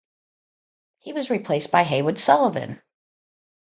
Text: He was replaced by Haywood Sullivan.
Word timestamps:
He 0.97 1.13
was 1.13 1.29
replaced 1.29 1.69
by 1.71 1.83
Haywood 1.83 2.17
Sullivan. 2.17 2.81